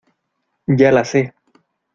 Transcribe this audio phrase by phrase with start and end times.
[0.79, 1.21] ya la sé.